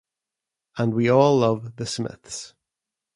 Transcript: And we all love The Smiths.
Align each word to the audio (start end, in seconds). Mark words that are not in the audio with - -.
And 0.79 0.95
we 0.95 1.09
all 1.11 1.37
love 1.37 1.75
The 1.75 1.85
Smiths. 1.85 2.55